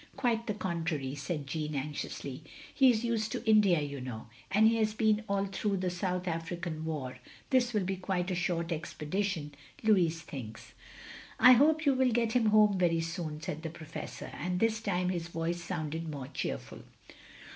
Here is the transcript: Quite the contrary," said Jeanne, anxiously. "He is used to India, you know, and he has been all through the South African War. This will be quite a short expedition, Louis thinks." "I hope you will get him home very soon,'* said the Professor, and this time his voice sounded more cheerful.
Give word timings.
Quite 0.17 0.47
the 0.47 0.55
contrary," 0.55 1.13
said 1.13 1.45
Jeanne, 1.45 1.75
anxiously. 1.75 2.43
"He 2.73 2.89
is 2.89 3.03
used 3.05 3.31
to 3.33 3.47
India, 3.47 3.81
you 3.81 4.01
know, 4.01 4.29
and 4.49 4.67
he 4.67 4.77
has 4.77 4.95
been 4.95 5.23
all 5.29 5.45
through 5.45 5.77
the 5.77 5.91
South 5.91 6.27
African 6.27 6.85
War. 6.85 7.19
This 7.51 7.71
will 7.71 7.83
be 7.83 7.97
quite 7.97 8.31
a 8.31 8.33
short 8.33 8.71
expedition, 8.71 9.53
Louis 9.83 10.09
thinks." 10.19 10.73
"I 11.39 11.51
hope 11.51 11.85
you 11.85 11.93
will 11.93 12.09
get 12.11 12.31
him 12.31 12.47
home 12.47 12.79
very 12.79 13.01
soon,'* 13.01 13.41
said 13.43 13.61
the 13.61 13.69
Professor, 13.69 14.31
and 14.33 14.59
this 14.59 14.81
time 14.81 15.09
his 15.09 15.27
voice 15.27 15.61
sounded 15.63 16.09
more 16.09 16.29
cheerful. 16.33 16.81